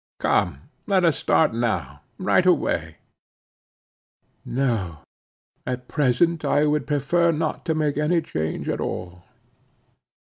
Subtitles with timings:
[0.19, 2.95] Come, let us start now, right away."
[4.43, 5.03] "No:
[5.63, 9.25] at present I would prefer not to make any change at all."